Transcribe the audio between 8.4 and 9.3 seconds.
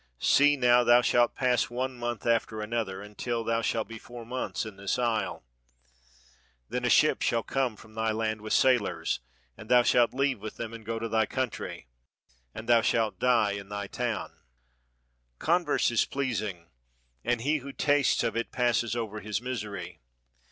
with sailors,